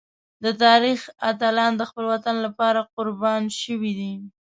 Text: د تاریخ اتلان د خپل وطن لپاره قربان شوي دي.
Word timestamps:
د 0.43 0.45
تاریخ 0.63 0.99
اتلان 1.31 1.71
د 1.77 1.81
خپل 1.89 2.03
وطن 2.13 2.35
لپاره 2.45 2.89
قربان 2.95 3.43
شوي 3.61 3.93
دي. 3.99 4.13